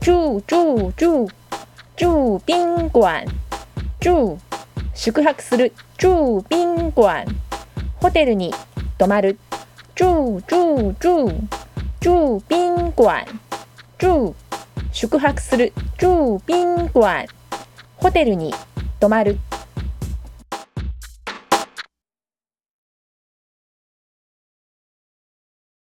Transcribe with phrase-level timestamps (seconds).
[0.00, 1.28] 住住住
[1.96, 3.26] 住賓館
[4.00, 4.38] 住
[4.94, 7.26] 宿泊する住賓館
[8.00, 8.54] ホテルに
[8.96, 9.38] 泊まる。
[9.94, 11.26] 住住住
[12.00, 13.26] 住賓館
[13.98, 14.34] 住
[14.92, 17.28] 宿泊する住賓館
[17.96, 18.54] ホテルに
[19.00, 19.38] 泊まる。